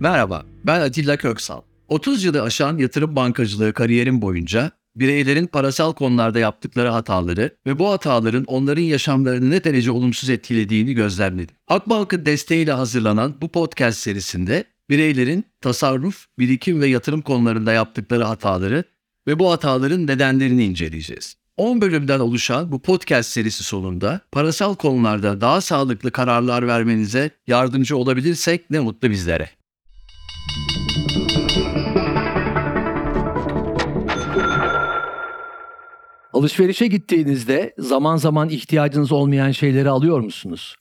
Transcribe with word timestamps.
Merhaba, 0.00 0.46
ben 0.64 0.80
Atilla 0.80 1.16
Köksal. 1.16 1.60
30 1.88 2.24
yılı 2.24 2.42
aşan 2.42 2.78
yatırım 2.78 3.16
bankacılığı 3.16 3.72
kariyerim 3.72 4.22
boyunca 4.22 4.70
bireylerin 4.96 5.46
parasal 5.46 5.92
konularda 5.92 6.38
yaptıkları 6.38 6.88
hataları 6.88 7.56
ve 7.66 7.78
bu 7.78 7.90
hataların 7.90 8.44
onların 8.44 8.82
yaşamlarını 8.82 9.50
ne 9.50 9.64
derece 9.64 9.90
olumsuz 9.90 10.30
etkilediğini 10.30 10.94
gözlemledim. 10.94 11.56
Akbank'ın 11.68 12.26
desteğiyle 12.26 12.72
hazırlanan 12.72 13.34
bu 13.40 13.48
podcast 13.48 13.98
serisinde 13.98 14.64
bireylerin 14.90 15.44
tasarruf, 15.60 16.26
birikim 16.38 16.80
ve 16.80 16.86
yatırım 16.86 17.22
konularında 17.22 17.72
yaptıkları 17.72 18.24
hataları 18.24 18.84
ve 19.28 19.38
bu 19.38 19.50
hataların 19.50 20.06
nedenlerini 20.06 20.64
inceleyeceğiz. 20.64 21.34
10 21.56 21.80
bölümden 21.80 22.20
oluşan 22.20 22.72
bu 22.72 22.82
podcast 22.82 23.30
serisi 23.30 23.64
sonunda 23.64 24.20
parasal 24.32 24.74
konularda 24.74 25.40
daha 25.40 25.60
sağlıklı 25.60 26.10
kararlar 26.10 26.66
vermenize 26.66 27.30
yardımcı 27.46 27.96
olabilirsek 27.96 28.70
ne 28.70 28.80
mutlu 28.80 29.10
bizlere. 29.10 29.50
Alışverişe 36.32 36.86
gittiğinizde 36.86 37.74
zaman 37.78 38.16
zaman 38.16 38.48
ihtiyacınız 38.48 39.12
olmayan 39.12 39.50
şeyleri 39.50 39.88
alıyor 39.88 40.20
musunuz? 40.20 40.76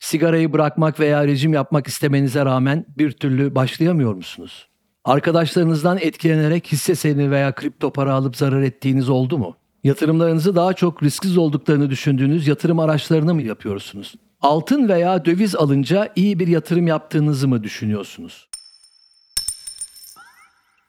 Sigarayı 0.00 0.52
bırakmak 0.52 1.00
veya 1.00 1.26
rejim 1.26 1.52
yapmak 1.52 1.86
istemenize 1.86 2.44
rağmen 2.44 2.86
bir 2.98 3.12
türlü 3.12 3.54
başlayamıyor 3.54 4.14
musunuz? 4.14 4.68
Arkadaşlarınızdan 5.06 5.98
etkilenerek 6.00 6.66
hisse 6.72 6.94
senedi 6.94 7.30
veya 7.30 7.54
kripto 7.54 7.90
para 7.90 8.14
alıp 8.14 8.36
zarar 8.36 8.62
ettiğiniz 8.62 9.08
oldu 9.08 9.38
mu? 9.38 9.56
Yatırımlarınızı 9.84 10.56
daha 10.56 10.72
çok 10.72 11.02
risksiz 11.02 11.38
olduklarını 11.38 11.90
düşündüğünüz 11.90 12.48
yatırım 12.48 12.78
araçlarını 12.78 13.34
mı 13.34 13.42
yapıyorsunuz? 13.42 14.14
Altın 14.40 14.88
veya 14.88 15.24
döviz 15.24 15.56
alınca 15.56 16.12
iyi 16.16 16.38
bir 16.38 16.48
yatırım 16.48 16.86
yaptığınızı 16.86 17.48
mı 17.48 17.62
düşünüyorsunuz? 17.62 18.48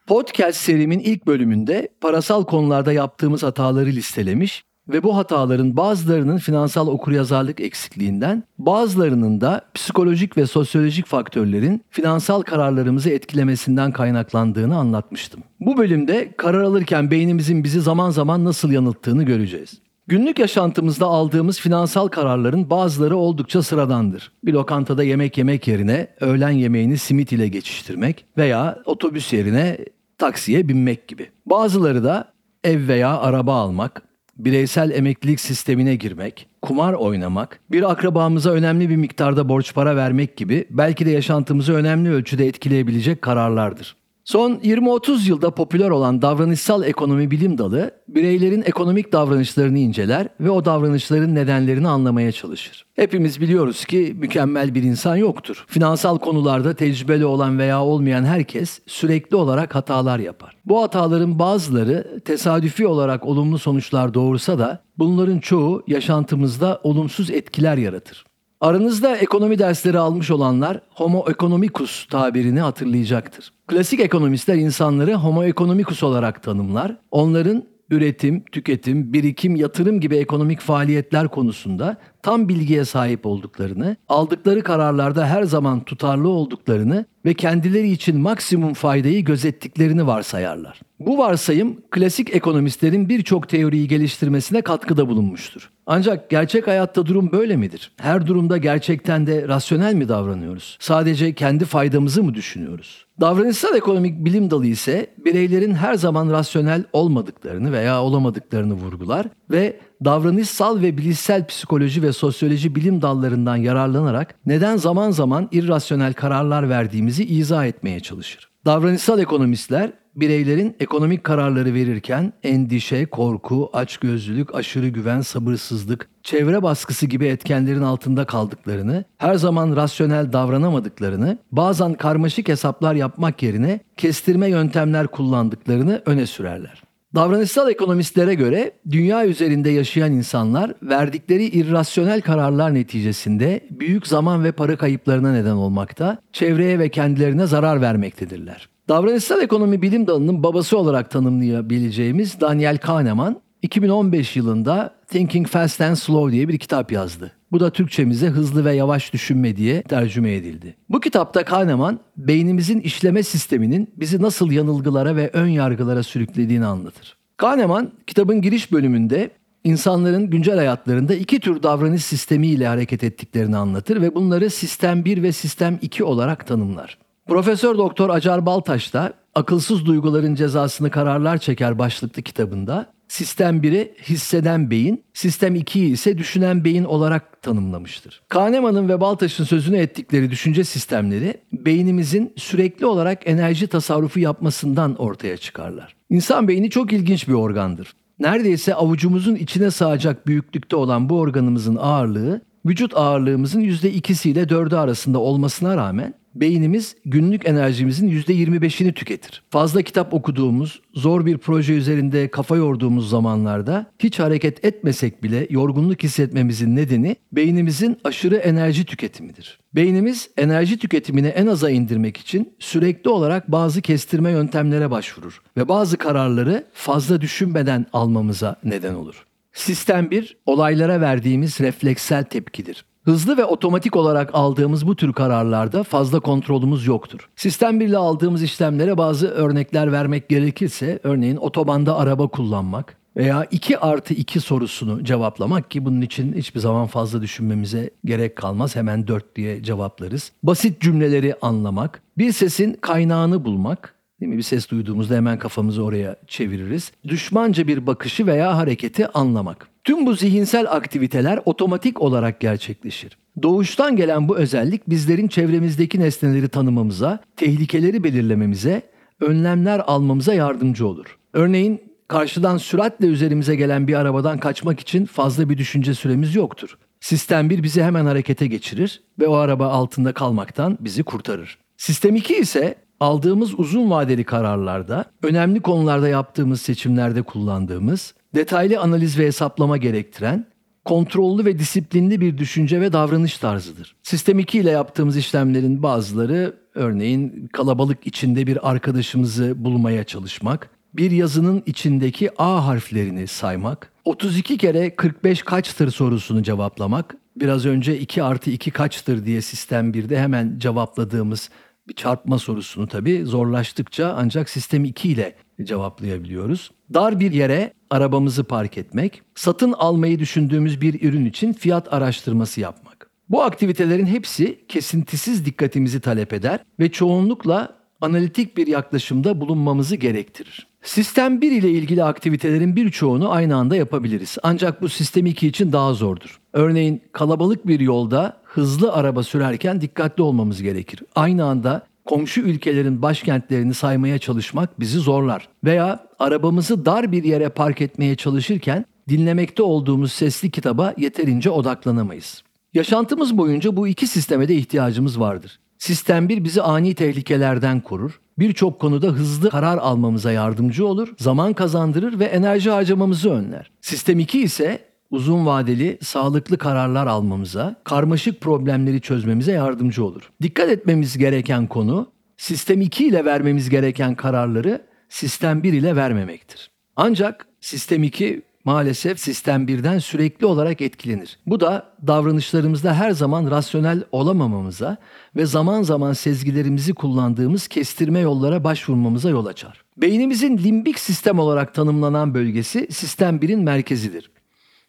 Podcast 0.08 0.62
serimin 0.62 1.00
ilk 1.00 1.28
bölümünde 1.28 1.90
parasal 2.02 2.44
konularda 2.44 2.94
yaptığımız 2.94 3.44
hataları 3.44 3.90
listelemiş 3.90 4.64
ve 4.90 5.04
bu 5.04 5.18
hataların 5.18 5.78
bazılarının 5.78 6.38
finansal 6.38 6.88
okuryazarlık 6.88 7.60
eksikliğinden, 7.60 8.44
bazılarının 8.60 9.42
da 9.42 9.62
psikolojik 9.74 10.38
ve 10.38 10.46
sosyolojik 10.46 11.06
faktörlerin 11.06 11.82
finansal 11.90 12.42
kararlarımızı 12.42 13.10
etkilemesinden 13.10 13.92
kaynaklandığını 13.92 14.78
anlatmıştım. 14.78 15.44
Bu 15.60 15.78
bölümde 15.78 16.32
karar 16.38 16.62
alırken 16.62 17.12
beynimizin 17.12 17.64
bizi 17.64 17.82
zaman 17.82 18.10
zaman 18.10 18.46
nasıl 18.46 18.72
yanılttığını 18.72 19.24
göreceğiz. 19.24 19.74
Günlük 20.08 20.40
yaşantımızda 20.40 21.06
aldığımız 21.06 21.60
finansal 21.60 22.08
kararların 22.08 22.70
bazıları 22.70 23.18
oldukça 23.18 23.64
sıradandır. 23.64 24.32
Bir 24.44 24.54
lokantada 24.54 25.04
yemek 25.04 25.38
yemek 25.38 25.68
yerine 25.68 26.08
öğlen 26.20 26.50
yemeğini 26.50 26.98
simit 26.98 27.32
ile 27.32 27.48
geçiştirmek 27.48 28.26
veya 28.38 28.80
otobüs 28.86 29.34
yerine 29.34 29.78
taksiye 30.18 30.68
binmek 30.68 31.08
gibi. 31.08 31.30
Bazıları 31.46 32.04
da 32.04 32.32
ev 32.64 32.88
veya 32.88 33.18
araba 33.18 33.56
almak, 33.56 34.02
bireysel 34.38 34.92
emeklilik 34.92 35.40
sistemine 35.40 35.96
girmek, 35.96 36.48
kumar 36.62 36.94
oynamak, 36.94 37.60
bir 37.72 37.92
akrabamıza 37.92 38.52
önemli 38.52 38.90
bir 38.90 38.96
miktarda 38.96 39.50
borç 39.50 39.74
para 39.74 39.96
vermek 39.96 40.38
gibi 40.38 40.66
belki 40.70 41.06
de 41.06 41.12
yaşantımızı 41.12 41.74
önemli 41.74 42.10
ölçüde 42.10 42.48
etkileyebilecek 42.48 43.22
kararlardır. 43.22 43.96
Son 44.28 44.52
20-30 44.52 45.30
yılda 45.30 45.52
popüler 45.52 45.90
olan 45.90 46.22
davranışsal 46.22 46.84
ekonomi 46.84 47.32
bilim 47.32 47.58
dalı, 47.58 47.92
bireylerin 48.08 48.62
ekonomik 48.66 49.12
davranışlarını 49.12 49.80
inceler 49.80 50.28
ve 50.40 50.50
o 50.50 50.66
davranışların 50.66 51.36
nedenlerini 51.36 51.88
anlamaya 51.88 52.32
çalışır. 52.32 52.86
Hepimiz 52.96 53.42
biliyoruz 53.42 53.86
ki 53.86 54.14
mükemmel 54.18 54.76
bir 54.76 54.84
insan 54.84 55.16
yoktur. 55.16 55.66
Finansal 55.68 56.18
konularda 56.18 56.74
tecrübeli 56.74 57.26
olan 57.26 57.60
veya 57.60 57.84
olmayan 57.84 58.26
herkes 58.26 58.80
sürekli 58.88 59.36
olarak 59.36 59.76
hatalar 59.76 60.20
yapar. 60.20 60.58
Bu 60.66 60.82
hataların 60.82 61.40
bazıları 61.40 62.22
tesadüfi 62.26 62.88
olarak 62.88 63.26
olumlu 63.26 63.60
sonuçlar 63.60 64.14
doğursa 64.14 64.60
da 64.60 64.84
bunların 64.98 65.40
çoğu 65.40 65.84
yaşantımızda 65.88 66.80
olumsuz 66.84 67.32
etkiler 67.32 67.78
yaratır. 67.78 68.27
Aranızda 68.62 69.18
ekonomi 69.18 69.60
dersleri 69.60 70.00
almış 70.00 70.32
olanlar 70.32 70.82
homo 70.90 71.26
economicus 71.30 72.06
tabirini 72.08 72.62
hatırlayacaktır. 72.62 73.54
Klasik 73.68 74.00
ekonomistler 74.00 74.56
insanları 74.56 75.14
homo 75.14 75.44
economicus 75.44 76.04
olarak 76.04 76.44
tanımlar. 76.44 76.98
Onların 77.12 77.64
üretim, 77.90 78.44
tüketim, 78.52 79.14
birikim, 79.14 79.56
yatırım 79.56 80.00
gibi 80.00 80.16
ekonomik 80.16 80.60
faaliyetler 80.60 81.28
konusunda 81.28 81.98
tam 82.24 82.50
bilgiye 82.50 82.86
sahip 82.86 83.26
olduklarını, 83.26 83.98
aldıkları 84.10 84.64
kararlarda 84.64 85.28
her 85.28 85.44
zaman 85.44 85.84
tutarlı 85.84 86.30
olduklarını 86.30 87.06
ve 87.26 87.34
kendileri 87.34 87.92
için 87.92 88.20
maksimum 88.20 88.74
faydayı 88.74 89.26
gözettiklerini 89.26 90.08
varsayarlar. 90.08 90.82
Bu 91.00 91.18
varsayım 91.18 91.82
klasik 91.92 92.36
ekonomistlerin 92.36 93.10
birçok 93.10 93.50
teoriyi 93.50 93.88
geliştirmesine 93.88 94.62
katkıda 94.62 95.10
bulunmuştur. 95.10 95.70
Ancak 95.86 96.30
gerçek 96.30 96.68
hayatta 96.68 97.06
durum 97.06 97.32
böyle 97.32 97.56
midir? 97.56 97.92
Her 97.98 98.28
durumda 98.28 98.58
gerçekten 98.58 99.28
de 99.28 99.48
rasyonel 99.48 99.94
mi 99.94 100.10
davranıyoruz? 100.10 100.78
Sadece 100.80 101.34
kendi 101.34 101.66
faydamızı 101.66 102.24
mı 102.24 102.34
düşünüyoruz? 102.34 103.06
Davranışsal 103.22 103.76
ekonomik 103.76 104.26
bilim 104.26 104.52
dalı 104.52 104.66
ise 104.68 105.08
bireylerin 105.18 105.74
her 105.74 105.96
zaman 105.96 106.32
rasyonel 106.32 106.84
olmadıklarını 106.94 107.72
veya 107.72 108.04
olamadıklarını 108.04 108.74
vurgular 108.74 109.28
ve 109.52 109.80
davranışsal 110.06 110.82
ve 110.82 110.98
bilişsel 110.98 111.48
psikoloji 111.48 112.02
ve 112.02 112.14
sosyoloji 112.14 112.76
bilim 112.76 113.02
dallarından 113.02 113.56
yararlanarak 113.56 114.36
neden 114.46 114.78
zaman 114.78 115.12
zaman 115.12 115.50
irrasyonel 115.52 116.14
kararlar 116.14 116.70
verdiğimizi 116.70 117.26
izah 117.26 117.66
etmeye 117.66 118.00
çalışır. 118.00 118.50
Davranışsal 118.66 119.20
ekonomistler 119.20 119.94
bireylerin 120.18 120.76
ekonomik 120.80 121.24
kararları 121.24 121.74
verirken 121.74 122.34
endişe, 122.44 123.06
korku, 123.06 123.70
açgözlülük, 123.74 124.56
aşırı 124.56 124.88
güven, 124.88 125.22
sabırsızlık, 125.22 126.10
çevre 126.24 126.64
baskısı 126.64 127.06
gibi 127.06 127.26
etkenlerin 127.26 127.82
altında 127.82 128.26
kaldıklarını, 128.26 129.06
her 129.18 129.36
zaman 129.36 129.76
rasyonel 129.76 130.34
davranamadıklarını, 130.34 131.38
bazen 131.52 131.94
karmaşık 131.94 132.48
hesaplar 132.48 132.96
yapmak 132.96 133.44
yerine 133.44 133.80
kestirme 133.98 134.50
yöntemler 134.50 135.08
kullandıklarını 135.08 136.02
öne 136.06 136.26
sürerler. 136.26 136.87
Davranışsal 137.16 137.70
ekonomistlere 137.70 138.34
göre 138.34 138.72
dünya 138.92 139.26
üzerinde 139.28 139.70
yaşayan 139.70 140.12
insanlar 140.12 140.74
verdikleri 140.84 141.46
irrasyonel 141.46 142.22
kararlar 142.22 142.74
neticesinde 142.74 143.68
büyük 143.72 144.08
zaman 144.08 144.44
ve 144.44 144.52
para 144.52 144.78
kayıplarına 144.78 145.32
neden 145.32 145.56
olmakta, 145.56 146.18
çevreye 146.34 146.80
ve 146.80 146.90
kendilerine 146.90 147.48
zarar 147.48 147.82
vermektedirler. 147.82 148.70
Davranışsal 148.90 149.42
ekonomi 149.42 149.82
bilim 149.82 150.08
dalının 150.08 150.44
babası 150.44 150.78
olarak 150.78 151.12
tanımlayabileceğimiz 151.12 152.42
Daniel 152.42 152.78
Kahneman 152.78 153.42
2015 153.62 154.36
yılında 154.36 154.96
Thinking 155.08 155.48
Fast 155.48 155.82
and 155.82 155.96
Slow 155.96 156.32
diye 156.32 156.48
bir 156.48 156.60
kitap 156.60 156.92
yazdı. 156.92 157.32
Bu 157.52 157.60
da 157.60 157.70
Türkçemize 157.70 158.28
hızlı 158.28 158.66
ve 158.66 158.74
yavaş 158.74 159.14
düşünme 159.14 159.56
diye 159.56 159.82
tercüme 159.82 160.34
edildi. 160.34 160.76
Bu 160.90 161.00
kitapta 161.00 161.46
Kahneman 161.46 162.00
beynimizin 162.18 162.80
işleme 162.80 163.24
sisteminin 163.24 163.90
bizi 163.98 164.22
nasıl 164.22 164.52
yanılgılara 164.52 165.16
ve 165.16 165.30
ön 165.34 165.48
yargılara 165.48 166.04
sürüklediğini 166.04 166.66
anlatır. 166.66 167.18
Kahneman 167.38 167.92
kitabın 168.08 168.42
giriş 168.42 168.72
bölümünde 168.72 169.32
insanların 169.64 170.30
güncel 170.30 170.56
hayatlarında 170.56 171.16
iki 171.16 171.40
tür 171.40 171.64
davranış 171.64 172.06
sistemi 172.06 172.48
ile 172.48 172.68
hareket 172.68 173.04
ettiklerini 173.04 173.58
anlatır 173.58 174.02
ve 174.02 174.16
bunları 174.16 174.50
sistem 174.50 175.06
1 175.06 175.24
ve 175.24 175.32
sistem 175.32 175.80
2 175.82 176.04
olarak 176.04 176.48
tanımlar. 176.48 176.98
Profesör 177.28 177.78
Doktor 177.78 178.10
Acar 178.10 178.46
Baltaş 178.46 178.94
da 178.94 179.14
Akılsız 179.38 179.86
Duyguların 179.86 180.36
Cezasını 180.36 180.92
Kararlar 180.92 181.38
Çeker 181.38 181.80
başlıklı 181.80 182.22
kitabında 182.22 182.94
sistem 183.08 183.62
1'i 183.62 183.94
hisseden 184.04 184.72
beyin, 184.72 185.04
sistem 185.14 185.56
2'yi 185.56 185.92
ise 185.92 186.18
düşünen 186.18 186.64
beyin 186.64 186.84
olarak 186.84 187.42
tanımlamıştır. 187.42 188.22
Kahneman'ın 188.30 188.90
ve 188.90 189.02
Baltaş'ın 189.02 189.44
sözünü 189.44 189.78
ettikleri 189.78 190.32
düşünce 190.32 190.64
sistemleri 190.64 191.38
beynimizin 191.54 192.34
sürekli 192.38 192.86
olarak 192.86 193.28
enerji 193.28 193.68
tasarrufu 193.68 194.20
yapmasından 194.20 194.96
ortaya 194.96 195.38
çıkarlar. 195.38 195.96
İnsan 196.10 196.48
beyni 196.48 196.70
çok 196.70 196.94
ilginç 196.94 197.28
bir 197.28 197.34
organdır. 197.34 197.94
Neredeyse 198.20 198.76
avucumuzun 198.76 199.36
içine 199.36 199.72
sığacak 199.72 200.28
büyüklükte 200.28 200.76
olan 200.76 201.10
bu 201.10 201.20
organımızın 201.20 201.76
ağırlığı 201.76 202.42
vücut 202.66 202.98
ağırlığımızın 202.98 203.62
%2'si 203.62 204.30
ile 204.30 204.44
4'ü 204.44 204.76
arasında 204.76 205.20
olmasına 205.20 205.78
rağmen 205.78 206.14
beynimiz 206.42 206.96
günlük 207.06 207.50
enerjimizin 207.50 208.10
%25'ini 208.10 208.94
tüketir. 208.94 209.44
Fazla 209.50 209.82
kitap 209.82 210.14
okuduğumuz, 210.14 210.82
zor 210.94 211.26
bir 211.26 211.38
proje 211.38 211.74
üzerinde 211.74 212.28
kafa 212.28 212.56
yorduğumuz 212.56 213.10
zamanlarda 213.10 213.86
hiç 214.00 214.20
hareket 214.20 214.66
etmesek 214.66 215.24
bile 215.24 215.48
yorgunluk 215.50 216.04
hissetmemizin 216.04 216.76
nedeni 216.76 217.16
beynimizin 217.32 217.98
aşırı 218.04 218.36
enerji 218.36 218.86
tüketimidir. 218.86 219.60
Beynimiz 219.76 220.30
enerji 220.38 220.80
tüketimini 220.80 221.28
en 221.28 221.48
aza 221.48 221.70
indirmek 221.70 222.18
için 222.18 222.54
sürekli 222.60 223.10
olarak 223.10 223.52
bazı 223.52 223.82
kestirme 223.82 224.32
yöntemlere 224.32 224.92
başvurur 224.92 225.42
ve 225.58 225.68
bazı 225.68 225.98
kararları 225.98 226.64
fazla 226.74 227.22
düşünmeden 227.22 227.86
almamıza 227.94 228.56
neden 228.64 228.94
olur. 228.94 229.26
Sistem 229.54 230.12
1 230.12 230.38
olaylara 230.46 231.02
verdiğimiz 231.02 231.60
refleksel 231.62 232.24
tepkidir. 232.24 232.86
Hızlı 233.08 233.38
ve 233.38 233.46
otomatik 233.46 233.96
olarak 233.96 234.30
aldığımız 234.34 234.88
bu 234.88 234.96
tür 234.96 235.14
kararlarda 235.14 235.84
fazla 235.84 236.20
kontrolümüz 236.20 236.88
yoktur. 236.88 237.30
Sistem 237.36 237.80
1 237.80 237.86
ile 237.86 237.98
aldığımız 237.98 238.44
işlemlere 238.44 238.98
bazı 238.98 239.28
örnekler 239.28 239.92
vermek 239.92 240.30
gerekirse 240.30 241.00
örneğin 241.04 241.36
otobanda 241.36 241.98
araba 241.98 242.28
kullanmak 242.28 242.98
veya 243.18 243.48
2 243.52 243.80
artı 243.80 244.14
2 244.14 244.40
sorusunu 244.40 245.04
cevaplamak 245.04 245.72
ki 245.72 245.86
bunun 245.86 246.02
için 246.02 246.34
hiçbir 246.34 246.60
zaman 246.60 246.88
fazla 246.88 247.22
düşünmemize 247.22 247.90
gerek 248.06 248.36
kalmaz. 248.36 248.76
Hemen 248.76 249.08
4 249.08 249.36
diye 249.36 249.64
cevaplarız. 249.64 250.32
Basit 250.44 250.82
cümleleri 250.82 251.36
anlamak, 251.42 252.02
bir 252.18 252.32
sesin 252.32 252.74
kaynağını 252.74 253.46
bulmak, 253.46 253.94
Değil 254.22 254.32
mi? 254.32 254.38
Bir 254.38 254.44
ses 254.44 254.70
duyduğumuzda 254.70 255.16
hemen 255.16 255.40
kafamızı 255.40 255.84
oraya 255.84 256.16
çeviririz. 256.28 256.92
Düşmanca 257.08 257.68
bir 257.68 257.88
bakışı 257.88 258.28
veya 258.28 258.58
hareketi 258.58 259.08
anlamak. 259.08 259.68
Tüm 259.88 260.06
bu 260.06 260.14
zihinsel 260.14 260.72
aktiviteler 260.72 261.40
otomatik 261.46 262.02
olarak 262.02 262.40
gerçekleşir. 262.40 263.18
Doğuştan 263.42 263.96
gelen 263.96 264.30
bu 264.30 264.38
özellik 264.38 264.90
bizlerin 264.90 265.28
çevremizdeki 265.28 266.00
nesneleri 266.00 266.50
tanımamıza, 266.50 267.20
tehlikeleri 267.36 268.04
belirlememize, 268.04 268.82
önlemler 269.22 269.82
almamıza 269.88 270.34
yardımcı 270.34 270.88
olur. 270.88 271.18
Örneğin 271.34 271.82
karşıdan 272.08 272.58
süratle 272.58 273.08
üzerimize 273.08 273.56
gelen 273.56 273.88
bir 273.88 273.94
arabadan 273.94 274.40
kaçmak 274.40 274.80
için 274.80 275.06
fazla 275.06 275.50
bir 275.50 275.58
düşünce 275.58 275.94
süremiz 275.94 276.36
yoktur. 276.36 276.78
Sistem 277.00 277.50
1 277.50 277.64
bizi 277.64 277.84
hemen 277.84 278.06
harekete 278.06 278.48
geçirir 278.48 279.02
ve 279.20 279.28
o 279.28 279.34
araba 279.34 279.68
altında 279.68 280.14
kalmaktan 280.14 280.78
bizi 280.82 281.04
kurtarır. 281.04 281.58
Sistem 281.78 282.16
2 282.16 282.36
ise 282.36 282.76
aldığımız 283.00 283.60
uzun 283.60 283.90
vadeli 283.90 284.24
kararlarda, 284.24 285.06
önemli 285.24 285.60
konularda 285.60 286.08
yaptığımız 286.08 286.62
seçimlerde 286.62 287.22
kullandığımız, 287.22 288.14
detaylı 288.36 288.80
analiz 288.80 289.20
ve 289.20 289.26
hesaplama 289.26 289.78
gerektiren, 289.78 290.46
kontrollü 290.86 291.46
ve 291.46 291.60
disiplinli 291.60 292.22
bir 292.22 292.38
düşünce 292.38 292.82
ve 292.82 292.94
davranış 292.94 293.38
tarzıdır. 293.38 293.96
Sistem 294.04 294.40
2 294.40 294.60
ile 294.60 294.70
yaptığımız 294.70 295.18
işlemlerin 295.18 295.84
bazıları 295.84 296.54
örneğin 296.76 297.50
kalabalık 297.54 298.08
içinde 298.08 298.48
bir 298.48 298.70
arkadaşımızı 298.70 299.66
bulmaya 299.66 300.04
çalışmak, 300.04 300.70
bir 300.94 301.12
yazının 301.12 301.64
içindeki 301.66 302.30
A 302.38 302.68
harflerini 302.68 303.28
saymak, 303.28 303.92
32 304.06 304.58
kere 304.58 304.96
45 304.96 305.42
kaçtır 305.42 305.92
sorusunu 305.92 306.44
cevaplamak, 306.44 307.16
biraz 307.36 307.66
önce 307.66 308.00
2 308.00 308.24
artı 308.24 308.50
2 308.50 308.72
kaçtır 308.72 309.26
diye 309.26 309.42
sistem 309.42 309.92
1'de 309.92 310.20
hemen 310.20 310.60
cevapladığımız 310.60 311.50
bir 311.90 311.94
çarpma 311.94 312.40
sorusunu 312.40 312.88
tabii 312.88 313.26
zorlaştıkça 313.26 314.16
ancak 314.18 314.50
sistem 314.50 314.86
2 314.86 315.10
ile 315.10 315.36
cevaplayabiliyoruz. 315.64 316.72
Dar 316.94 317.20
bir 317.20 317.32
yere 317.32 317.74
arabamızı 317.90 318.44
park 318.44 318.78
etmek, 318.78 319.22
satın 319.36 319.74
almayı 319.74 320.20
düşündüğümüz 320.20 320.82
bir 320.82 321.10
ürün 321.10 321.26
için 321.26 321.54
fiyat 321.54 321.94
araştırması 321.94 322.62
yapmak. 322.62 323.10
Bu 323.30 323.44
aktivitelerin 323.44 324.06
hepsi 324.06 324.66
kesintisiz 324.68 325.46
dikkatimizi 325.46 326.00
talep 326.00 326.34
eder 326.34 326.60
ve 326.80 326.92
çoğunlukla 326.92 327.78
analitik 328.02 328.58
bir 328.58 328.68
yaklaşımda 328.68 329.42
bulunmamızı 329.42 329.96
gerektirir. 329.96 330.67
Sistem 330.84 331.42
1 331.42 331.52
ile 331.52 331.70
ilgili 331.70 332.04
aktivitelerin 332.04 332.76
birçoğunu 332.76 333.32
aynı 333.32 333.56
anda 333.56 333.76
yapabiliriz. 333.76 334.38
Ancak 334.44 334.82
bu 334.82 334.90
sistem 334.90 335.26
2 335.26 335.48
için 335.48 335.72
daha 335.72 335.94
zordur. 335.94 336.40
Örneğin 336.54 337.02
kalabalık 337.12 337.68
bir 337.68 337.80
yolda 337.80 338.38
hızlı 338.44 338.94
araba 338.94 339.24
sürerken 339.24 339.82
dikkatli 339.82 340.24
olmamız 340.24 340.62
gerekir. 340.62 341.04
Aynı 341.16 341.46
anda 341.46 341.88
komşu 342.06 342.42
ülkelerin 342.42 343.02
başkentlerini 343.02 343.74
saymaya 343.74 344.20
çalışmak 344.20 344.80
bizi 344.80 345.00
zorlar. 345.00 345.48
Veya 345.64 346.08
arabamızı 346.20 346.86
dar 346.86 347.12
bir 347.12 347.24
yere 347.24 347.50
park 347.50 347.82
etmeye 347.82 348.16
çalışırken 348.16 348.86
dinlemekte 349.10 349.64
olduğumuz 349.64 350.12
sesli 350.12 350.52
kitaba 350.52 350.94
yeterince 350.98 351.50
odaklanamayız. 351.50 352.44
Yaşantımız 352.74 353.38
boyunca 353.38 353.76
bu 353.76 353.88
iki 353.88 354.08
sisteme 354.08 354.48
de 354.48 354.56
ihtiyacımız 354.56 355.20
vardır. 355.20 355.60
Sistem 355.78 356.30
1 356.30 356.44
bizi 356.44 356.62
ani 356.62 356.96
tehlikelerden 356.96 357.82
korur. 357.82 358.20
Birçok 358.40 358.80
konuda 358.80 359.08
hızlı 359.08 359.50
karar 359.50 359.78
almamıza 359.78 360.32
yardımcı 360.32 360.88
olur, 360.88 361.14
zaman 361.18 361.54
kazandırır 361.54 362.20
ve 362.20 362.26
enerji 362.26 362.70
harcamamızı 362.70 363.32
önler. 363.32 363.72
Sistem 363.82 364.20
2 364.20 364.42
ise 364.42 364.80
uzun 365.12 365.46
vadeli 365.46 365.98
sağlıklı 366.02 366.58
kararlar 366.58 367.08
almamıza, 367.08 367.76
karmaşık 367.84 368.42
problemleri 368.42 369.02
çözmemize 369.02 369.52
yardımcı 369.52 370.06
olur. 370.06 370.32
Dikkat 370.42 370.70
etmemiz 370.70 371.18
gereken 371.18 371.68
konu 371.68 372.12
sistem 372.38 372.82
2 372.82 373.08
ile 373.08 373.26
vermemiz 373.26 373.70
gereken 373.70 374.16
kararları 374.16 374.82
sistem 375.10 375.64
1 375.64 375.74
ile 375.74 375.96
vermemektir. 375.96 376.72
Ancak 376.96 377.48
sistem 377.62 378.04
2 378.04 378.42
maalesef 378.68 379.20
sistem 379.20 379.66
1'den 379.66 380.00
sürekli 380.00 380.46
olarak 380.46 380.82
etkilenir. 380.82 381.40
Bu 381.46 381.60
da 381.60 381.94
davranışlarımızda 382.08 382.94
her 382.94 383.12
zaman 383.12 383.52
rasyonel 383.52 384.04
olamamamıza 384.12 384.98
ve 385.36 385.46
zaman 385.46 385.84
zaman 385.84 386.14
sezgilerimizi 386.14 386.94
kullandığımız 386.94 387.68
kestirme 387.68 388.20
yollara 388.20 388.64
başvurmamıza 388.64 389.30
yol 389.30 389.46
açar. 389.46 389.84
Beynimizin 389.98 390.58
limbik 390.58 391.00
sistem 391.00 391.40
olarak 391.40 391.74
tanımlanan 391.74 392.34
bölgesi 392.34 392.88
sistem 392.92 393.38
1'in 393.38 393.60
merkezidir. 393.60 394.32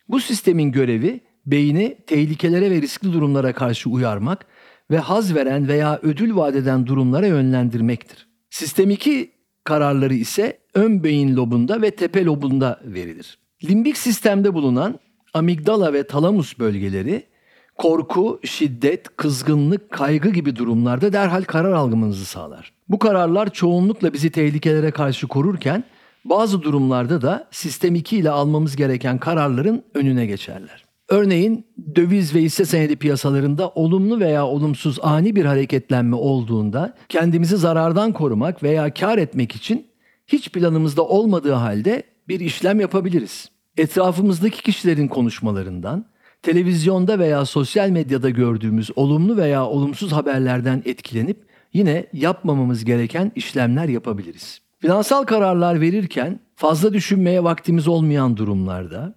Bu 0.09 0.21
sistemin 0.21 0.73
görevi 0.73 1.21
beyni 1.47 1.99
tehlikelere 2.07 2.71
ve 2.71 2.83
riskli 2.83 3.13
durumlara 3.13 3.53
karşı 3.53 3.91
uyarmak 3.91 4.47
ve 4.91 4.99
haz 4.99 5.35
veren 5.35 5.69
veya 5.69 5.99
ödül 6.03 6.37
vadeden 6.37 6.87
durumlara 6.87 7.27
yönlendirmektir. 7.27 8.29
Sistem 8.51 8.91
2 8.91 9.31
kararları 9.65 10.15
ise 10.15 10.59
ön 10.75 11.05
beyin 11.05 11.37
lobunda 11.37 11.83
ve 11.83 11.91
tepe 11.91 12.25
lobunda 12.25 12.81
verilir. 12.85 13.39
Limbik 13.65 13.97
sistemde 13.97 14.55
bulunan 14.55 14.99
amigdala 15.35 15.93
ve 15.93 16.07
talamus 16.07 16.59
bölgeleri 16.59 17.27
korku, 17.79 18.41
şiddet, 18.45 19.17
kızgınlık, 19.17 19.91
kaygı 19.91 20.29
gibi 20.29 20.57
durumlarda 20.57 21.13
derhal 21.13 21.43
karar 21.43 21.73
algımızı 21.73 22.25
sağlar. 22.25 22.73
Bu 22.89 22.99
kararlar 22.99 23.53
çoğunlukla 23.53 24.13
bizi 24.13 24.31
tehlikelere 24.31 24.91
karşı 24.91 25.29
korurken 25.29 25.85
bazı 26.25 26.63
durumlarda 26.63 27.23
da 27.23 27.49
sistem 27.51 27.95
2 27.95 28.17
ile 28.17 28.31
almamız 28.31 28.77
gereken 28.77 29.19
kararların 29.19 29.83
önüne 29.95 30.27
geçerler. 30.27 30.85
Örneğin 31.09 31.67
döviz 31.97 32.35
ve 32.35 32.43
hisse 32.43 32.65
senedi 32.65 32.97
piyasalarında 32.97 33.69
olumlu 33.69 34.21
veya 34.21 34.47
olumsuz 34.47 34.99
ani 35.03 35.37
bir 35.37 35.45
hareketlenme 35.45 36.17
olduğunda 36.17 36.95
kendimizi 37.09 37.57
zarardan 37.57 38.13
korumak 38.13 38.63
veya 38.63 38.95
kar 38.95 39.19
etmek 39.19 39.57
için 39.57 39.87
hiç 40.27 40.51
planımızda 40.53 41.03
olmadığı 41.03 41.53
halde 41.53 42.03
bir 42.29 42.41
işlem 42.41 42.81
yapabiliriz. 42.81 43.49
Etrafımızdaki 43.77 44.63
kişilerin 44.63 45.09
konuşmalarından, 45.09 46.07
televizyonda 46.43 47.19
veya 47.19 47.45
sosyal 47.45 47.89
medyada 47.89 48.31
gördüğümüz 48.31 48.91
olumlu 48.97 49.37
veya 49.37 49.67
olumsuz 49.67 50.13
haberlerden 50.13 50.83
etkilenip 50.85 51.37
yine 51.73 52.07
yapmamamız 52.13 52.85
gereken 52.85 53.33
işlemler 53.35 53.89
yapabiliriz. 53.89 54.61
Finansal 54.79 55.25
kararlar 55.25 55.81
verirken 55.81 56.41
fazla 56.55 56.93
düşünmeye 56.93 57.45
vaktimiz 57.45 57.89
olmayan 57.89 58.37
durumlarda 58.37 59.15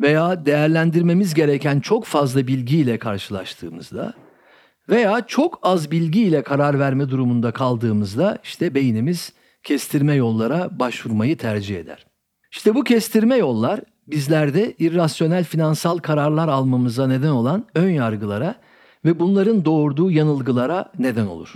veya 0.00 0.46
değerlendirmemiz 0.46 1.34
gereken 1.34 1.80
çok 1.80 2.04
fazla 2.04 2.46
bilgiyle 2.46 2.98
karşılaştığımızda 2.98 4.14
veya 4.88 5.26
çok 5.26 5.58
az 5.62 5.90
bilgiyle 5.90 6.42
karar 6.42 6.78
verme 6.78 7.10
durumunda 7.10 7.52
kaldığımızda 7.52 8.38
işte 8.44 8.74
beynimiz 8.74 9.32
kestirme 9.62 10.14
yollara 10.14 10.78
başvurmayı 10.78 11.36
tercih 11.36 11.76
eder. 11.76 12.05
İşte 12.56 12.74
bu 12.74 12.84
kestirme 12.84 13.36
yollar 13.36 13.80
bizlerde 14.06 14.74
irrasyonel 14.78 15.44
finansal 15.44 15.98
kararlar 15.98 16.48
almamıza 16.48 17.06
neden 17.06 17.28
olan 17.28 17.66
ön 17.74 17.90
yargılara 17.90 18.54
ve 19.04 19.20
bunların 19.20 19.64
doğurduğu 19.64 20.10
yanılgılara 20.10 20.92
neden 20.98 21.26
olur. 21.26 21.54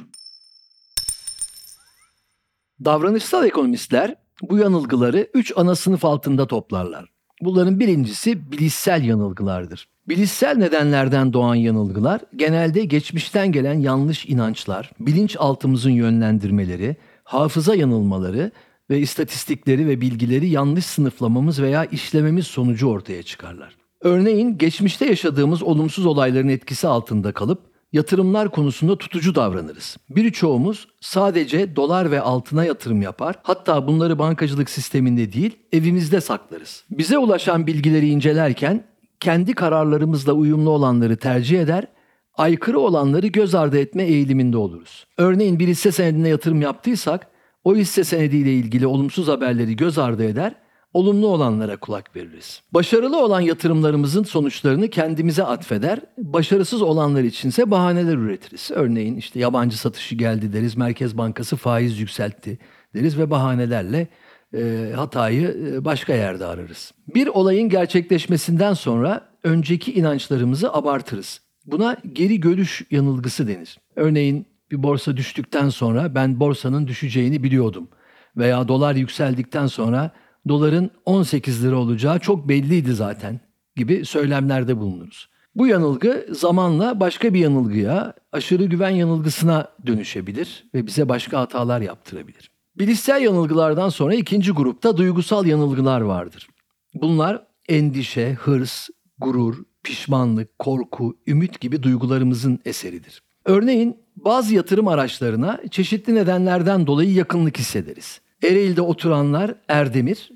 Davranışsal 2.85 3.47
ekonomistler 3.47 4.15
bu 4.43 4.59
yanılgıları 4.59 5.29
üç 5.35 5.53
ana 5.57 5.75
sınıf 5.75 6.05
altında 6.05 6.47
toplarlar. 6.47 7.05
Bunların 7.41 7.81
birincisi 7.81 8.53
bilişsel 8.53 9.05
yanılgılardır. 9.05 9.89
Bilişsel 10.09 10.57
nedenlerden 10.57 11.33
doğan 11.33 11.55
yanılgılar 11.55 12.21
genelde 12.37 12.85
geçmişten 12.85 13.53
gelen 13.53 13.81
yanlış 13.81 14.27
inançlar, 14.27 14.91
bilinçaltımızın 15.01 15.91
yönlendirmeleri, 15.91 16.97
hafıza 17.25 17.75
yanılmaları 17.75 18.53
ve 18.91 18.99
istatistikleri 18.99 19.87
ve 19.87 20.01
bilgileri 20.01 20.49
yanlış 20.49 20.87
sınıflamamız 20.87 21.63
veya 21.63 21.85
işlememiz 21.85 22.47
sonucu 22.47 22.89
ortaya 22.89 23.23
çıkarlar. 23.23 23.77
Örneğin 24.01 24.59
geçmişte 24.59 25.07
yaşadığımız 25.07 25.63
olumsuz 25.63 26.07
olayların 26.07 26.49
etkisi 26.49 26.89
altında 26.89 27.33
kalıp 27.33 27.71
yatırımlar 27.93 28.51
konusunda 28.51 28.99
tutucu 28.99 29.35
davranırız. 29.35 29.97
Birçoğumuz 30.11 30.89
sadece 31.01 31.77
dolar 31.77 32.11
ve 32.11 32.21
altına 32.21 32.65
yatırım 32.65 33.03
yapar. 33.03 33.37
Hatta 33.43 33.87
bunları 33.87 34.19
bankacılık 34.19 34.71
sisteminde 34.71 35.33
değil, 35.33 35.59
evimizde 35.73 36.21
saklarız. 36.21 36.85
Bize 36.91 37.19
ulaşan 37.19 37.67
bilgileri 37.67 38.09
incelerken 38.09 38.85
kendi 39.21 39.53
kararlarımızla 39.53 40.33
uyumlu 40.33 40.71
olanları 40.71 41.17
tercih 41.17 41.61
eder, 41.61 41.87
aykırı 42.35 42.79
olanları 42.79 43.27
göz 43.27 43.55
ardı 43.55 43.79
etme 43.79 44.03
eğiliminde 44.03 44.57
oluruz. 44.57 45.07
Örneğin 45.19 45.59
bir 45.59 45.69
hisse 45.69 45.93
senedine 45.93 46.29
yatırım 46.29 46.63
yaptıysak, 46.63 47.30
o 47.65 47.77
hisse 47.77 48.05
senediyle 48.05 48.53
ilgili 48.53 48.87
olumsuz 48.87 49.29
haberleri 49.29 49.77
göz 49.77 49.99
ardı 49.99 50.25
eder 50.25 50.55
olumlu 50.95 51.27
olanlara 51.27 51.77
kulak 51.77 52.17
veririz. 52.17 52.63
Başarılı 52.73 53.25
olan 53.25 53.41
yatırımlarımızın 53.41 54.23
sonuçlarını 54.23 54.91
kendimize 54.91 55.45
atfeder, 55.45 56.01
başarısız 56.19 56.83
olanlar 56.83 57.23
içinse 57.23 57.71
bahaneler 57.71 58.15
üretiriz. 58.15 58.71
Örneğin 58.75 59.17
işte 59.17 59.41
yabancı 59.41 59.79
satışı 59.79 60.15
geldi 60.15 60.53
deriz, 60.53 60.77
Merkez 60.77 61.19
Bankası 61.19 61.57
faiz 61.57 62.01
yükseltti 62.01 62.59
deriz 62.95 63.19
ve 63.19 63.31
bahanelerle 63.31 64.09
e, 64.55 64.93
hatayı 64.97 65.57
e, 65.67 65.85
başka 65.85 66.15
yerde 66.15 66.47
ararız. 66.47 66.93
Bir 67.15 67.27
olayın 67.27 67.69
gerçekleşmesinden 67.69 68.75
sonra 68.75 69.29
önceki 69.45 69.93
inançlarımızı 69.93 70.73
abartırız. 70.73 71.41
Buna 71.67 71.97
geri 72.13 72.41
görüş 72.41 72.83
yanılgısı 72.91 73.49
denir. 73.49 73.79
Örneğin 73.97 74.47
bir 74.71 74.83
borsa 74.83 75.17
düştükten 75.17 75.69
sonra 75.69 76.15
ben 76.15 76.41
borsanın 76.41 76.87
düşeceğini 76.87 77.43
biliyordum 77.43 77.89
veya 78.37 78.69
dolar 78.69 78.95
yükseldikten 78.95 79.67
sonra 79.67 80.11
doların 80.49 80.91
18 81.05 81.65
lira 81.65 81.77
olacağı 81.77 82.19
çok 82.19 82.49
belliydi 82.49 82.93
zaten 82.93 83.41
gibi 83.77 84.05
söylemlerde 84.05 84.77
bulunuruz. 84.77 85.31
Bu 85.55 85.67
yanılgı 85.67 86.27
zamanla 86.33 87.01
başka 87.01 87.35
bir 87.35 87.41
yanılgıya, 87.41 88.15
aşırı 88.33 88.65
güven 88.65 88.91
yanılgısına 88.91 89.69
dönüşebilir 89.87 90.65
ve 90.75 90.87
bize 90.87 91.09
başka 91.09 91.41
hatalar 91.41 91.81
yaptırabilir. 91.81 92.51
Bilişsel 92.79 93.23
yanılgılardan 93.23 93.89
sonra 93.89 94.15
ikinci 94.15 94.53
grupta 94.53 94.97
duygusal 94.97 95.47
yanılgılar 95.47 96.01
vardır. 96.01 96.49
Bunlar 96.95 97.47
endişe, 97.69 98.33
hırs, 98.33 98.89
gurur, 99.19 99.65
pişmanlık, 99.83 100.59
korku, 100.59 101.17
ümit 101.27 101.61
gibi 101.61 101.83
duygularımızın 101.83 102.59
eseridir. 102.65 103.23
Örneğin 103.45 103.97
bazı 104.17 104.55
yatırım 104.55 104.89
araçlarına 104.89 105.61
çeşitli 105.71 106.15
nedenlerden 106.15 106.87
dolayı 106.87 107.13
yakınlık 107.13 107.59
hissederiz. 107.59 108.21
Ereğli'de 108.43 108.83
oturanlar 108.83 109.55
Erdemir, 109.69 110.31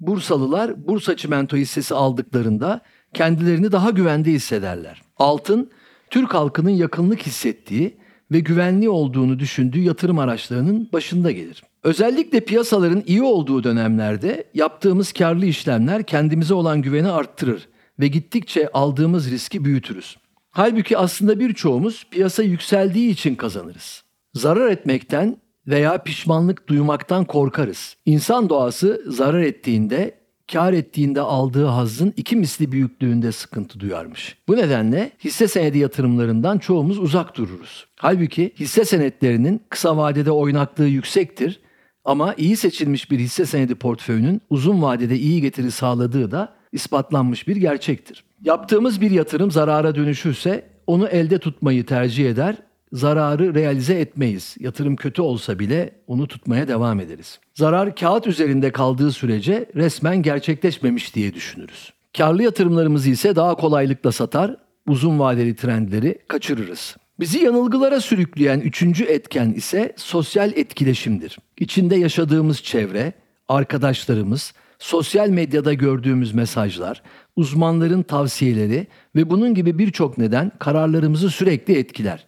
Bursalılar 0.00 0.86
Bursa 0.88 1.16
Çimento 1.16 1.56
hissesi 1.56 1.94
aldıklarında 1.94 2.80
kendilerini 3.14 3.72
daha 3.72 3.90
güvende 3.90 4.30
hissederler. 4.30 5.02
Altın, 5.16 5.70
Türk 6.10 6.34
halkının 6.34 6.70
yakınlık 6.70 7.22
hissettiği 7.26 7.96
ve 8.32 8.40
güvenli 8.40 8.88
olduğunu 8.88 9.38
düşündüğü 9.38 9.80
yatırım 9.80 10.18
araçlarının 10.18 10.88
başında 10.92 11.30
gelir. 11.30 11.62
Özellikle 11.82 12.40
piyasaların 12.40 13.02
iyi 13.06 13.22
olduğu 13.22 13.64
dönemlerde 13.64 14.44
yaptığımız 14.54 15.12
karlı 15.12 15.46
işlemler 15.46 16.02
kendimize 16.02 16.54
olan 16.54 16.82
güveni 16.82 17.08
arttırır 17.08 17.68
ve 18.00 18.08
gittikçe 18.08 18.68
aldığımız 18.72 19.30
riski 19.30 19.64
büyütürüz. 19.64 20.16
Halbuki 20.56 20.98
aslında 20.98 21.40
birçoğumuz 21.40 22.06
piyasa 22.10 22.42
yükseldiği 22.42 23.10
için 23.10 23.34
kazanırız. 23.34 24.04
Zarar 24.34 24.70
etmekten 24.70 25.36
veya 25.66 26.02
pişmanlık 26.02 26.68
duymaktan 26.68 27.24
korkarız. 27.24 27.96
İnsan 28.06 28.48
doğası 28.48 29.02
zarar 29.06 29.40
ettiğinde, 29.40 30.18
kar 30.52 30.72
ettiğinde 30.72 31.20
aldığı 31.20 31.64
hazzın 31.64 32.14
iki 32.16 32.36
misli 32.36 32.72
büyüklüğünde 32.72 33.32
sıkıntı 33.32 33.80
duyarmış. 33.80 34.36
Bu 34.48 34.56
nedenle 34.56 35.10
hisse 35.24 35.48
senedi 35.48 35.78
yatırımlarından 35.78 36.58
çoğumuz 36.58 36.98
uzak 36.98 37.36
dururuz. 37.36 37.86
Halbuki 37.96 38.52
hisse 38.58 38.84
senetlerinin 38.84 39.62
kısa 39.68 39.96
vadede 39.96 40.30
oynaklığı 40.30 40.88
yüksektir 40.88 41.60
ama 42.04 42.34
iyi 42.34 42.56
seçilmiş 42.56 43.10
bir 43.10 43.18
hisse 43.18 43.46
senedi 43.46 43.74
portföyünün 43.74 44.40
uzun 44.50 44.82
vadede 44.82 45.16
iyi 45.16 45.40
getiri 45.40 45.70
sağladığı 45.70 46.30
da 46.30 46.54
ispatlanmış 46.72 47.48
bir 47.48 47.56
gerçektir. 47.56 48.23
Yaptığımız 48.44 49.00
bir 49.00 49.10
yatırım 49.10 49.50
zarara 49.50 49.94
dönüşürse 49.94 50.64
onu 50.86 51.08
elde 51.08 51.38
tutmayı 51.38 51.86
tercih 51.86 52.30
eder 52.30 52.56
zararı 52.92 53.54
realize 53.54 53.94
etmeyiz. 53.94 54.56
Yatırım 54.60 54.96
kötü 54.96 55.22
olsa 55.22 55.58
bile 55.58 55.92
onu 56.06 56.28
tutmaya 56.28 56.68
devam 56.68 57.00
ederiz. 57.00 57.40
Zarar 57.54 57.96
kağıt 57.96 58.26
üzerinde 58.26 58.72
kaldığı 58.72 59.12
sürece 59.12 59.66
resmen 59.74 60.22
gerçekleşmemiş 60.22 61.14
diye 61.14 61.34
düşünürüz. 61.34 61.92
Karlı 62.16 62.42
yatırımlarımızı 62.42 63.10
ise 63.10 63.36
daha 63.36 63.54
kolaylıkla 63.54 64.12
satar, 64.12 64.56
uzun 64.88 65.18
vadeli 65.18 65.56
trendleri 65.56 66.18
kaçırırız. 66.28 66.96
Bizi 67.20 67.38
yanılgılara 67.38 68.00
sürükleyen 68.00 68.60
üçüncü 68.60 69.04
etken 69.04 69.50
ise 69.50 69.92
sosyal 69.96 70.52
etkileşimdir. 70.52 71.38
İçinde 71.60 71.96
yaşadığımız 71.96 72.62
çevre, 72.62 73.12
arkadaşlarımız, 73.48 74.52
sosyal 74.78 75.28
medyada 75.28 75.74
gördüğümüz 75.74 76.34
mesajlar, 76.34 77.02
uzmanların 77.36 78.02
tavsiyeleri 78.02 78.86
ve 79.16 79.30
bunun 79.30 79.54
gibi 79.54 79.78
birçok 79.78 80.18
neden 80.18 80.52
kararlarımızı 80.58 81.30
sürekli 81.30 81.78
etkiler. 81.78 82.26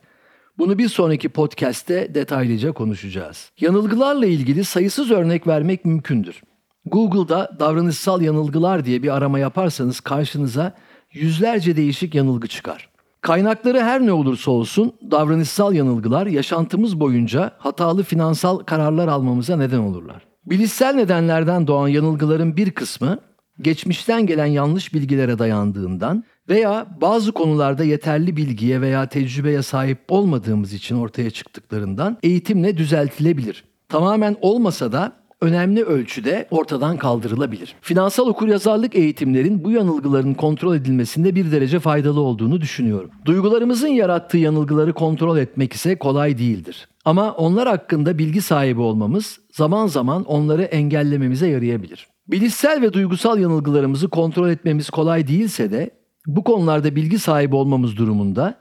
Bunu 0.59 0.79
bir 0.79 0.89
sonraki 0.89 1.29
podcast'te 1.29 2.15
detaylıca 2.15 2.73
konuşacağız. 2.73 3.51
Yanılgılarla 3.61 4.27
ilgili 4.27 4.65
sayısız 4.65 5.11
örnek 5.11 5.47
vermek 5.47 5.85
mümkündür. 5.85 6.43
Google'da 6.87 7.57
davranışsal 7.61 8.23
yanılgılar 8.23 8.85
diye 8.85 9.03
bir 9.03 9.17
arama 9.17 9.39
yaparsanız 9.39 10.01
karşınıza 10.01 10.73
yüzlerce 11.13 11.77
değişik 11.77 12.15
yanılgı 12.15 12.49
çıkar. 12.49 12.89
Kaynakları 13.21 13.81
her 13.81 14.07
ne 14.07 14.13
olursa 14.13 14.51
olsun 14.51 14.93
davranışsal 15.11 15.75
yanılgılar 15.75 16.27
yaşantımız 16.27 17.01
boyunca 17.01 17.51
hatalı 17.59 18.03
finansal 18.03 18.59
kararlar 18.59 19.09
almamıza 19.09 19.57
neden 19.57 19.79
olurlar. 19.79 20.27
Bilişsel 20.47 20.95
nedenlerden 20.95 21.67
doğan 21.67 21.89
yanılgıların 21.89 22.57
bir 22.57 22.71
kısmı 22.71 23.19
geçmişten 23.61 24.27
gelen 24.27 24.47
yanlış 24.47 24.95
bilgilere 24.95 25.39
dayandığından 25.39 26.25
veya 26.49 26.87
bazı 27.01 27.33
konularda 27.33 27.85
yeterli 27.85 28.37
bilgiye 28.37 28.81
veya 28.81 29.09
tecrübeye 29.09 29.63
sahip 29.63 29.99
olmadığımız 30.09 30.73
için 30.73 30.97
ortaya 30.97 31.31
çıktıklarından 31.31 32.19
eğitimle 32.23 32.77
düzeltilebilir. 32.77 33.65
Tamamen 33.89 34.37
olmasa 34.41 34.93
da 34.93 35.13
önemli 35.41 35.85
ölçüde 35.85 36.47
ortadan 36.51 36.97
kaldırılabilir. 36.97 37.75
Finansal 37.81 38.27
okuryazarlık 38.27 38.95
eğitimlerin 38.95 39.65
bu 39.65 39.71
yanılgıların 39.71 40.35
kontrol 40.35 40.77
edilmesinde 40.77 41.35
bir 41.35 41.53
derece 41.53 41.81
faydalı 41.81 42.21
olduğunu 42.21 42.61
düşünüyorum. 42.61 43.11
Duygularımızın 43.25 43.89
yarattığı 43.89 44.39
yanılgıları 44.39 44.93
kontrol 44.93 45.39
etmek 45.39 45.73
ise 45.73 45.99
kolay 45.99 46.39
değildir. 46.39 46.89
Ama 47.05 47.33
onlar 47.33 47.69
hakkında 47.69 48.19
bilgi 48.19 48.43
sahibi 48.43 48.81
olmamız 48.81 49.41
zaman 49.53 49.87
zaman 49.87 50.25
onları 50.25 50.63
engellememize 50.63 51.49
yarayabilir. 51.49 52.09
Bilişsel 52.29 52.83
ve 52.83 52.93
duygusal 52.93 53.39
yanılgılarımızı 53.39 54.09
kontrol 54.09 54.49
etmemiz 54.49 54.91
kolay 54.91 55.29
değilse 55.29 55.73
de 55.73 55.91
bu 56.27 56.45
konularda 56.45 56.97
bilgi 56.97 57.19
sahibi 57.19 57.57
olmamız 57.57 57.97
durumunda 57.97 58.55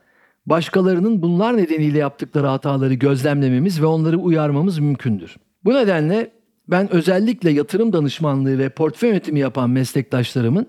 başkalarının 0.46 1.22
bunlar 1.22 1.58
nedeniyle 1.58 1.98
yaptıkları 1.98 2.48
hataları 2.48 2.94
gözlemlememiz 2.94 3.82
ve 3.82 3.86
onları 3.86 4.18
uyarmamız 4.18 4.80
mümkündür. 4.80 5.36
Bu 5.64 5.74
nedenle 5.74 6.32
ben 6.68 6.94
özellikle 6.94 7.52
yatırım 7.52 7.94
danışmanlığı 7.94 8.58
ve 8.58 8.70
portföy 8.70 9.10
yönetimi 9.10 9.40
yapan 9.40 9.70
meslektaşlarımın 9.70 10.68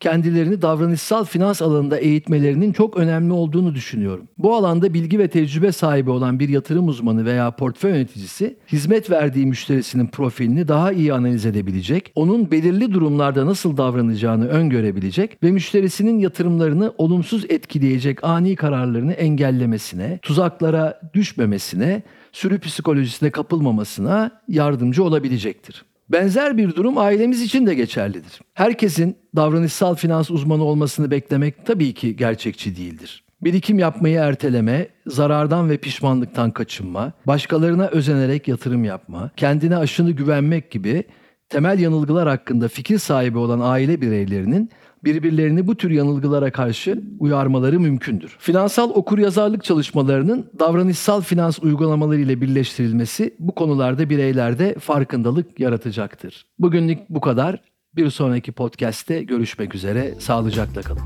kendilerini 0.00 0.62
davranışsal 0.62 1.24
finans 1.24 1.62
alanında 1.62 1.98
eğitmelerinin 1.98 2.72
çok 2.72 2.96
önemli 2.96 3.32
olduğunu 3.32 3.74
düşünüyorum. 3.74 4.28
Bu 4.38 4.54
alanda 4.54 4.94
bilgi 4.94 5.18
ve 5.18 5.28
tecrübe 5.28 5.72
sahibi 5.72 6.10
olan 6.10 6.40
bir 6.40 6.48
yatırım 6.48 6.88
uzmanı 6.88 7.24
veya 7.24 7.50
portföy 7.50 7.90
yöneticisi 7.90 8.56
hizmet 8.72 9.10
verdiği 9.10 9.46
müşterisinin 9.46 10.06
profilini 10.06 10.68
daha 10.68 10.92
iyi 10.92 11.12
analiz 11.12 11.46
edebilecek, 11.46 12.12
onun 12.14 12.50
belirli 12.50 12.92
durumlarda 12.92 13.46
nasıl 13.46 13.76
davranacağını 13.76 14.48
öngörebilecek 14.48 15.42
ve 15.42 15.50
müşterisinin 15.50 16.18
yatırımlarını 16.18 16.92
olumsuz 16.98 17.44
etkileyecek 17.48 18.24
ani 18.24 18.56
kararlarını 18.56 19.12
engellemesine, 19.12 20.18
tuzaklara 20.22 21.00
düşmemesine, 21.14 22.02
sürü 22.32 22.60
psikolojisine 22.60 23.30
kapılmamasına 23.30 24.40
yardımcı 24.48 25.04
olabilecektir. 25.04 25.84
Benzer 26.08 26.56
bir 26.56 26.74
durum 26.74 26.98
ailemiz 26.98 27.42
için 27.42 27.66
de 27.66 27.74
geçerlidir. 27.74 28.40
Herkesin 28.54 29.16
davranışsal 29.36 29.94
finans 29.94 30.30
uzmanı 30.30 30.64
olmasını 30.64 31.10
beklemek 31.10 31.66
tabii 31.66 31.94
ki 31.94 32.16
gerçekçi 32.16 32.76
değildir. 32.76 33.24
Birikim 33.42 33.78
yapmayı 33.78 34.18
erteleme, 34.18 34.88
zarardan 35.06 35.70
ve 35.70 35.76
pişmanlıktan 35.76 36.50
kaçınma, 36.50 37.12
başkalarına 37.26 37.86
özenerek 37.86 38.48
yatırım 38.48 38.84
yapma, 38.84 39.30
kendine 39.36 39.76
aşını 39.76 40.10
güvenmek 40.10 40.70
gibi 40.70 41.04
temel 41.48 41.78
yanılgılar 41.78 42.28
hakkında 42.28 42.68
fikir 42.68 42.98
sahibi 42.98 43.38
olan 43.38 43.60
aile 43.60 44.00
bireylerinin 44.00 44.70
birbirlerini 45.04 45.66
bu 45.66 45.76
tür 45.76 45.90
yanılgılara 45.90 46.52
karşı 46.52 47.02
uyarmaları 47.18 47.80
mümkündür. 47.80 48.36
Finansal 48.38 48.90
okuryazarlık 48.90 49.64
çalışmalarının 49.64 50.50
davranışsal 50.58 51.20
finans 51.20 51.58
uygulamaları 51.62 52.20
ile 52.20 52.40
birleştirilmesi 52.40 53.34
bu 53.38 53.54
konularda 53.54 54.10
bireylerde 54.10 54.74
farkındalık 54.74 55.60
yaratacaktır. 55.60 56.46
Bugünlük 56.58 56.98
bu 57.10 57.20
kadar. 57.20 57.60
Bir 57.96 58.10
sonraki 58.10 58.52
podcast'te 58.52 59.22
görüşmek 59.22 59.74
üzere. 59.74 60.14
Sağlıcakla 60.18 60.82
kalın. 60.82 61.02